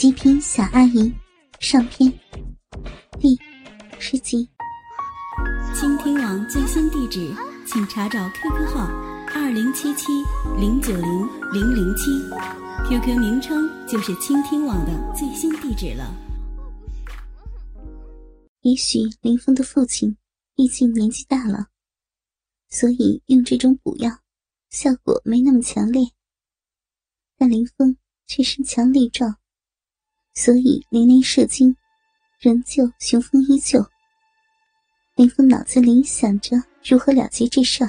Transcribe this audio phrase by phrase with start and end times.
[0.00, 1.12] 极品小阿姨
[1.58, 2.10] 上篇
[3.20, 3.38] 第
[3.98, 4.48] 十集。
[5.74, 7.30] 倾听网最新地址，
[7.66, 8.86] 请查找 QQ 号
[9.34, 10.06] 二零七七
[10.58, 12.06] 零九零零零七
[12.88, 16.10] ，QQ 名称就是倾听网的最新地址了。
[18.62, 20.16] 也许林峰的父亲
[20.54, 21.66] 毕竟年纪大了，
[22.70, 24.10] 所以用这种补药
[24.70, 26.08] 效果没那么强烈，
[27.36, 29.36] 但林峰却身强力壮。
[30.42, 31.76] 所以连连射精，
[32.38, 33.84] 仍旧雄风依旧。
[35.14, 37.84] 林峰脑子里想着如何了结这事，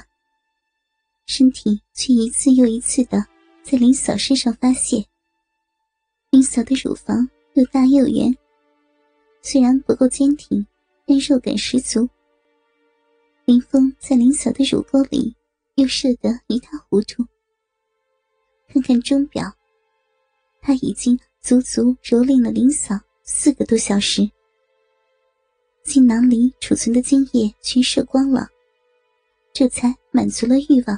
[1.25, 3.25] 身体却一次又一次的
[3.63, 5.05] 在林嫂身上发泄。
[6.30, 8.35] 林嫂的乳房又大又圆，
[9.41, 10.67] 虽然不够坚挺，
[11.05, 12.09] 但肉感十足。
[13.45, 15.33] 林峰在林嫂的乳沟里
[15.75, 17.25] 又射得一塌糊涂。
[18.67, 19.53] 看看钟表，
[20.61, 21.17] 他已经。
[21.41, 24.30] 足足蹂躏了林嫂四个多小时，
[25.83, 28.48] 精囊里储存的精液全射光了，
[29.52, 30.98] 这才满足了欲望。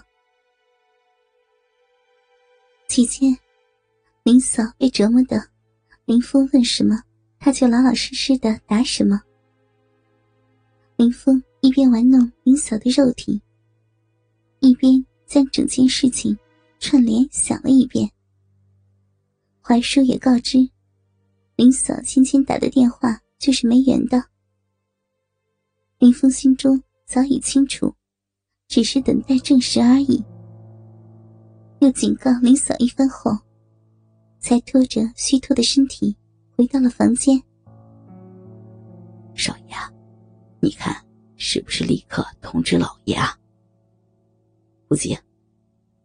[2.90, 3.36] 期间，
[4.24, 5.42] 林嫂被折磨的，
[6.04, 7.02] 林峰问什么，
[7.40, 9.22] 他就老老实实的答什么。
[10.98, 13.42] 林峰一边玩弄林嫂的肉体，
[14.60, 16.38] 一边将整件事情
[16.80, 18.12] 串联想了一遍。
[19.66, 20.70] 怀叔也告知，
[21.56, 24.22] 林嫂轻轻打的电话就是梅园的。
[26.00, 27.96] 林峰心中早已清楚，
[28.68, 30.22] 只是等待证实而已。
[31.80, 33.32] 又警告林嫂一番后，
[34.42, 36.14] 才拖着虚脱的身体
[36.58, 37.42] 回到了房间。
[39.34, 39.90] 少爷，啊
[40.60, 40.94] 你看
[41.38, 43.40] 是不是立刻通知老爷啊？
[44.90, 45.18] 不急，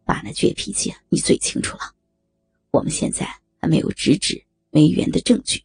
[0.05, 1.83] 爸那倔脾气你最清楚了。
[2.71, 3.29] 我们现在。
[3.61, 5.65] 还没有直指梅园的证据。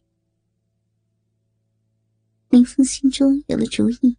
[2.48, 4.16] 林峰心中有了主意，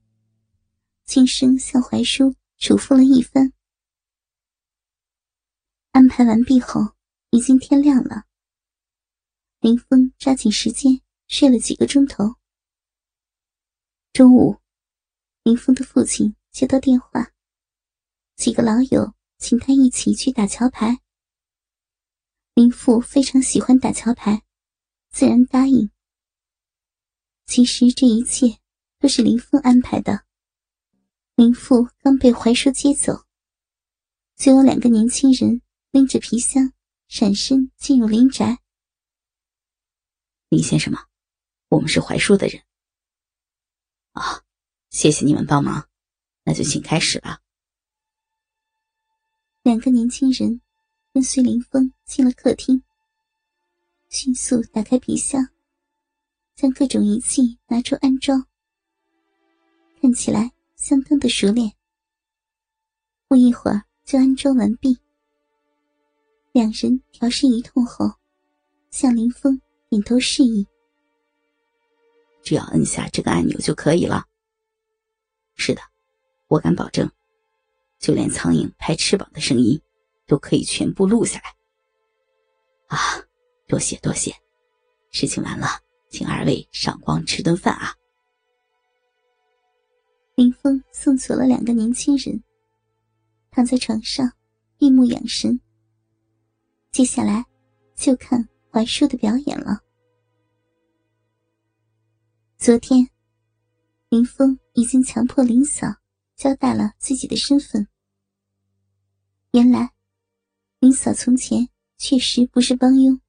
[1.05, 3.53] 轻声向怀叔嘱咐了一番。
[5.91, 6.95] 安排完毕后，
[7.29, 8.25] 已经天亮了。
[9.61, 12.35] 林峰抓紧时间睡了几个钟头。
[14.11, 14.57] 中午，
[15.43, 17.31] 林峰的父亲接到电话，
[18.35, 21.04] 几个老友请他一起去打桥牌。
[22.55, 24.41] 林父非常喜欢打桥牌，
[25.09, 25.91] 自然答应。
[27.45, 28.59] 其实这一切
[28.97, 30.25] 都是林峰安排的。
[31.35, 33.25] 林父刚被怀叔接走，
[34.37, 35.61] 就有两个年轻人
[35.91, 36.71] 拎着皮箱
[37.09, 38.59] 闪身进入林宅。
[40.47, 41.07] 林先生吗？
[41.67, 42.63] 我们是怀叔的人。
[44.13, 44.45] 啊，
[44.91, 45.89] 谢谢你们帮忙，
[46.45, 47.41] 那就请开始吧。
[49.61, 50.61] 两个年轻人。
[51.15, 52.83] 跟随林峰进了客厅，
[54.09, 55.47] 迅速打开皮箱，
[56.55, 58.45] 将各种仪器拿出安装，
[60.01, 61.71] 看起来相当的熟练。
[63.29, 64.99] 不一会儿就安装完毕。
[66.51, 68.11] 两人调试一通后，
[68.91, 70.67] 向林峰点头示意
[72.43, 74.25] ：“只要摁下这个按钮就可以了。
[75.55, 75.81] ”“是的，
[76.47, 77.09] 我敢保证，
[77.99, 79.81] 就连苍蝇拍翅膀的声音。”
[80.27, 81.55] 都可以全部录下来。
[82.87, 82.97] 啊，
[83.67, 84.33] 多谢多谢，
[85.11, 85.67] 事情完了，
[86.09, 87.93] 请二位赏光吃顿饭啊。
[90.35, 92.43] 林峰送走了两个年轻人，
[93.49, 94.31] 躺在床上
[94.77, 95.59] 闭目养神。
[96.91, 97.43] 接下来
[97.95, 99.79] 就看怀树的表演了。
[102.57, 103.09] 昨天，
[104.09, 105.87] 林峰已经强迫林嫂
[106.35, 107.87] 交代了自己的身份。
[109.51, 109.94] 原来。
[110.85, 113.19] 林嫂从前确实不是帮佣，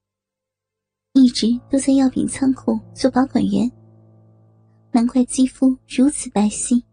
[1.14, 3.72] 一直都在药品仓库做保管员，
[4.92, 6.84] 难怪肌肤如此白皙。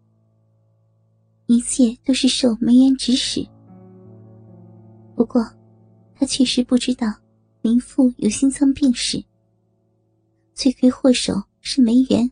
[1.48, 3.46] 一切都是受梅园指使。
[5.18, 5.44] 不过，
[6.16, 7.14] 他确实不知道
[7.62, 9.22] 林父有心脏病史，
[10.54, 12.32] 罪魁祸首是梅园。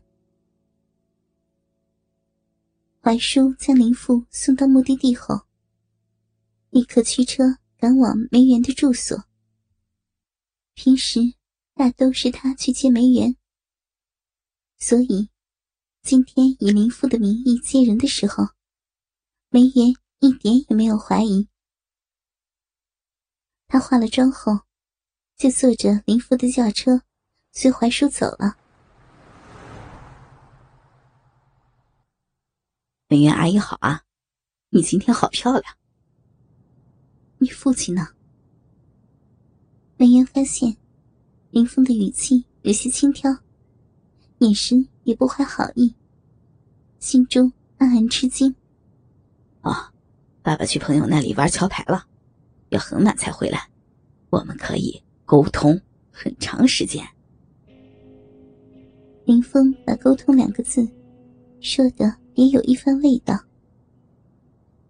[3.02, 5.38] 怀叔将林父送到目的地后，
[6.70, 7.58] 立刻驱车。
[7.82, 9.24] 赶往梅园的住所。
[10.72, 11.18] 平时
[11.74, 13.34] 大都是他去接梅园，
[14.78, 15.28] 所以
[16.00, 18.50] 今天以林父的名义接人的时候，
[19.48, 21.48] 梅园一点也没有怀疑。
[23.66, 24.60] 他化了妆后，
[25.36, 27.02] 就坐着林父的轿车，
[27.50, 28.58] 随怀叔走了。
[33.08, 34.04] 梅园阿姨好啊，
[34.68, 35.81] 你今天好漂亮。
[37.42, 38.06] 你父亲呢？
[39.96, 40.76] 梅园发现
[41.50, 43.36] 林峰的语气有些轻佻，
[44.38, 45.92] 眼神也不怀好意，
[47.00, 48.54] 心中暗暗吃惊。
[49.62, 49.74] 哦，
[50.40, 52.06] 爸爸去朋友那里玩桥牌了，
[52.68, 53.68] 要很晚才回来，
[54.30, 55.80] 我们可以沟通
[56.12, 57.04] 很长时间。
[59.24, 60.88] 林峰把“沟通”两个字
[61.60, 63.36] 说的别有一番味道，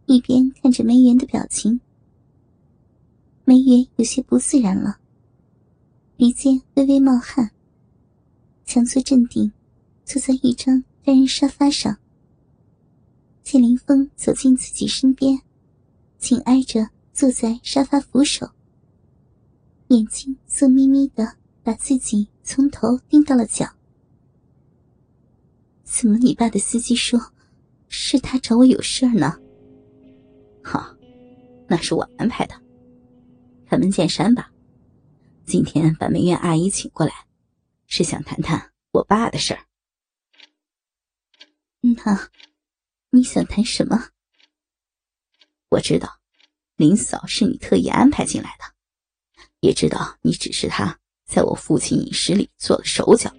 [0.05, 1.81] 一边看着梅园的表情，
[3.53, 4.97] 梅园有些不自然了，
[6.17, 7.51] 鼻尖微微冒汗，
[8.65, 9.53] 强作镇定，
[10.07, 11.99] 坐在一张单人沙发上。
[13.43, 15.39] 见林峰走进自己身边，
[16.17, 18.49] 紧挨着坐在沙发扶手，
[19.89, 23.69] 眼睛色眯眯的把自己从头盯到了脚。
[25.85, 27.21] 怎么，你爸的司机说，
[27.89, 29.39] 是他找我有事儿呢？
[30.63, 30.97] 好，
[31.69, 32.62] 那是我安排的。
[33.73, 34.53] 开门见山吧，
[35.47, 37.27] 今天把梅院阿姨请过来，
[37.87, 39.65] 是想谈谈我爸的事儿。
[41.81, 42.29] 那，
[43.09, 44.11] 你想谈什么？
[45.71, 46.07] 我知道，
[46.77, 48.65] 林嫂是你特意安排进来的，
[49.61, 53.35] 也知道你指示她在我父亲饮食里做了手脚。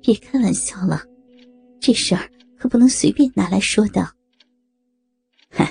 [0.00, 1.02] 别开玩笑了，
[1.80, 4.14] 这事儿可不能随便拿来说的。
[5.50, 5.66] 哼，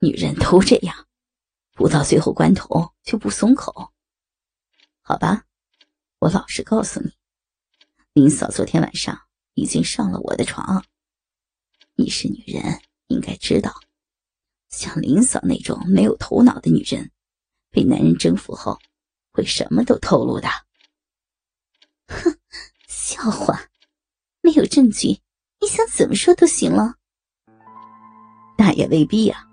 [0.00, 1.06] 女人都这样，
[1.80, 3.90] 不到最后关头就不松口。
[5.00, 5.46] 好吧，
[6.18, 7.10] 我老实告诉你，
[8.12, 9.18] 林嫂昨天晚上
[9.54, 10.84] 已经上了我的床。
[11.94, 13.72] 你是女人，应该知道，
[14.68, 17.10] 像林嫂那种没有头脑的女人，
[17.70, 18.78] 被男人征服后，
[19.32, 20.50] 会什么都透露的。
[22.08, 22.36] 哼。
[22.88, 23.70] 笑话，
[24.42, 25.22] 没有证据，
[25.62, 26.96] 你想怎么说都行了。
[28.58, 29.48] 那也未必呀。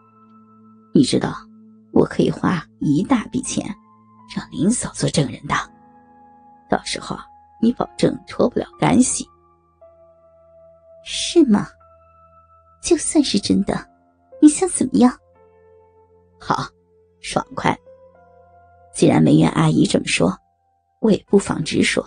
[0.93, 1.46] 你知道，
[1.93, 3.65] 我可以花一大笔钱，
[4.35, 5.55] 让林嫂做证人的。
[6.69, 7.17] 到时候
[7.61, 9.25] 你保证脱不了干系。
[11.03, 11.67] 是吗？
[12.81, 13.73] 就算是真的，
[14.41, 15.11] 你想怎么样？
[16.39, 16.67] 好，
[17.21, 17.77] 爽快。
[18.93, 20.37] 既然梅园阿姨这么说，
[20.99, 22.05] 我也不妨直说。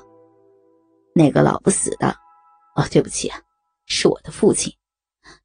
[1.14, 2.08] 那个老不死的，
[2.76, 3.40] 哦，对不起啊，
[3.86, 4.72] 是我的父亲，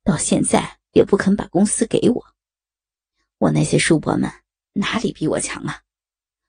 [0.04, 2.24] 到现在也不肯把公司给我。
[3.38, 4.32] 我那些叔伯们
[4.74, 5.82] 哪里比我强啊？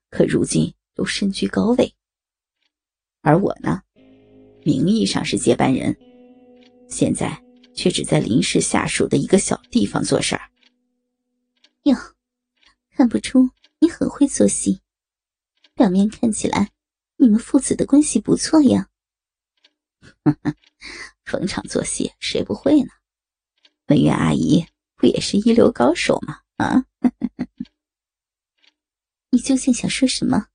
[0.09, 1.95] 可如今都身居高位，
[3.21, 3.83] 而我呢，
[4.65, 5.97] 名义上是接班人，
[6.89, 7.43] 现在
[7.75, 10.51] 却只在林氏下属的一个小地方做事儿。
[11.83, 11.97] 哟，
[12.91, 13.51] 看不出
[13.81, 14.81] 你很会做戏，
[15.75, 16.71] 表面看起来
[17.17, 18.89] 你们父子的关系不错呀。
[20.25, 20.55] 哼 哼
[21.25, 22.91] 逢场作戏，谁不会呢？
[23.89, 26.41] 文苑阿姨不也是一流高手吗？
[26.57, 26.85] 啊！
[29.31, 30.49] 你究竟想说什么？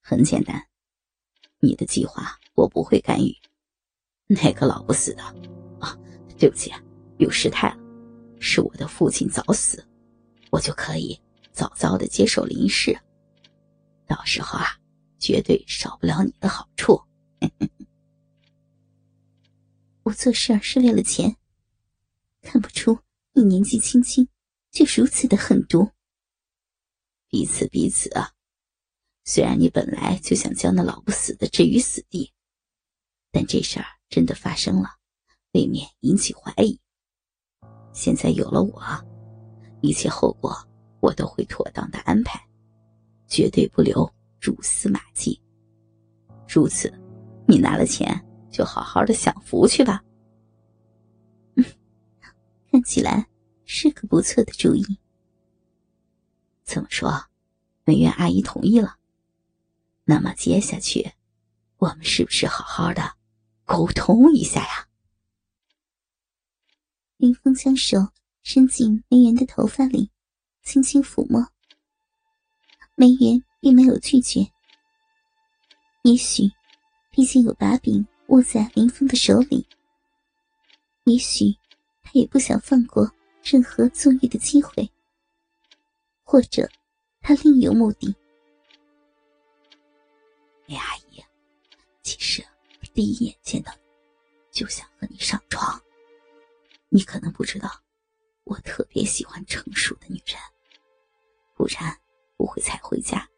[0.00, 0.68] 很简单，
[1.60, 3.34] 你的计划我不会干预。
[4.26, 5.22] 那个老不死的，
[5.80, 5.96] 啊，
[6.38, 6.82] 对不起啊，
[7.18, 7.78] 有失态了。
[8.40, 9.86] 是我的父亲早死，
[10.50, 11.18] 我就可以
[11.52, 12.98] 早早的接手林氏。
[14.06, 14.78] 到时候啊，
[15.18, 17.00] 绝对少不了你的好处。
[20.02, 21.36] 我做事儿是为了钱，
[22.42, 22.98] 看不出
[23.34, 24.28] 你年纪轻轻
[24.70, 25.90] 就如此的狠毒。
[27.28, 28.30] 彼此彼此啊！
[29.24, 32.32] 虽然你本来就想将那老不死的置于死地，
[33.30, 34.88] 但这事儿真的发生了，
[35.52, 36.78] 未免引起怀疑。
[37.92, 38.80] 现在有了我，
[39.82, 40.56] 一切后果
[41.00, 42.40] 我都会妥当的安排，
[43.26, 44.08] 绝对不留
[44.38, 45.40] 蛛丝马迹。
[46.48, 46.92] 如此。
[47.46, 50.02] 你拿了钱，就好好的享福去吧。
[51.56, 51.64] 嗯，
[52.72, 53.28] 看起来
[53.64, 54.98] 是个不错的主意。
[56.64, 57.26] 怎么说？
[57.84, 58.96] 梅园阿姨同意了。
[60.04, 61.12] 那么接下去，
[61.76, 63.14] 我们是不是好好的
[63.64, 64.88] 沟通一下呀？
[67.16, 68.08] 林峰将手
[68.42, 70.10] 伸进梅园的头发里，
[70.62, 71.46] 轻轻抚摸。
[72.94, 74.50] 梅园并没有拒绝。
[76.02, 76.50] 也许。
[77.16, 79.64] 毕竟有把柄握在林峰的手里，
[81.04, 81.56] 也许
[82.02, 83.08] 他也不想放过
[83.44, 84.90] 任何纵欲的机会，
[86.22, 86.66] 或者
[87.20, 88.14] 他另有目的。
[90.66, 91.22] 梅阿姨，
[92.02, 92.42] 其实
[92.94, 93.80] 第一眼见到你，
[94.50, 95.78] 就想和你上床。
[96.88, 97.70] 你可能不知道，
[98.44, 100.38] 我特别喜欢成熟的女人，
[101.54, 101.94] 不然
[102.38, 103.28] 不会才回家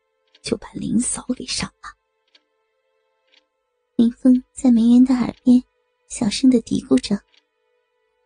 [0.41, 1.93] 就把林嫂给上了。
[3.97, 5.61] 林峰在梅园的耳边
[6.07, 7.21] 小声的嘀咕着，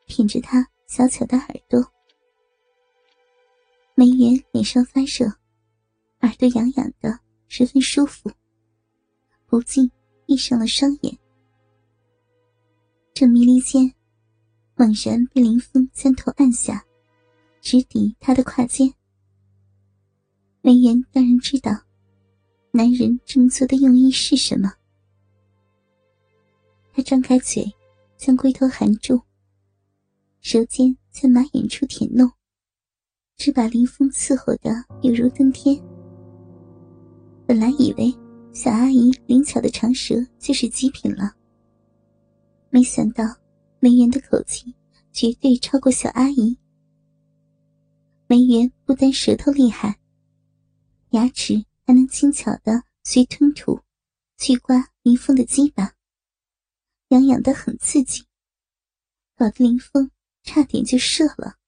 [0.07, 1.81] 舔着她小巧的耳朵。
[3.95, 5.25] 梅园脸上发热，
[6.23, 7.17] 耳朵痒痒的，
[7.47, 8.29] 十分舒服。
[9.47, 9.89] 不禁
[10.27, 11.17] 闭上了双眼。
[13.15, 13.95] 正迷离间，
[14.75, 16.85] 猛然被林峰将头按下，
[17.61, 18.93] 直抵他的胯间。
[20.61, 21.71] 梅园当然知道，
[22.73, 24.73] 男人这么做的用意是什么。
[26.93, 27.73] 他张开嘴，
[28.17, 29.23] 将龟头含住，
[30.41, 32.31] 舌尖在马眼处舔弄，
[33.37, 34.71] 只把林峰伺候的
[35.03, 35.77] 犹如登天。
[37.47, 38.13] 本来以为
[38.53, 41.35] 小阿姨灵巧的长舌就是极品了，
[42.71, 43.25] 没想到
[43.81, 44.75] 梅园的口气
[45.13, 46.57] 绝对超过小阿姨。
[48.27, 50.01] 梅园不单舌头厉害，
[51.11, 53.79] 牙齿还能轻巧的随吞吐
[54.39, 55.93] 去刮林峰的鸡巴。
[57.09, 58.25] 痒痒的很刺激，
[59.37, 60.11] 搞得林峰
[60.43, 61.60] 差点就射了。